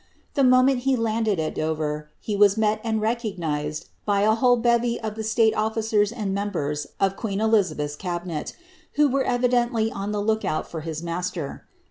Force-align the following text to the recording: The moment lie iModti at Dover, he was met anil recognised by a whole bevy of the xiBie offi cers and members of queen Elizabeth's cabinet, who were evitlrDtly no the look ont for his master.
The 0.33 0.43
moment 0.43 0.83
lie 0.83 0.97
iModti 1.11 1.37
at 1.37 1.53
Dover, 1.53 2.09
he 2.19 2.35
was 2.35 2.57
met 2.57 2.83
anil 2.83 3.01
recognised 3.01 3.89
by 4.03 4.21
a 4.21 4.33
whole 4.33 4.57
bevy 4.57 4.99
of 4.99 5.13
the 5.13 5.21
xiBie 5.21 5.55
offi 5.55 5.81
cers 5.81 6.11
and 6.11 6.33
members 6.33 6.87
of 6.99 7.15
queen 7.15 7.39
Elizabeth's 7.39 7.95
cabinet, 7.95 8.55
who 8.93 9.07
were 9.07 9.25
evitlrDtly 9.25 9.91
no 9.93 10.11
the 10.11 10.19
look 10.25 10.43
ont 10.43 10.65
for 10.65 10.81
his 10.81 11.03
master. 11.03 11.67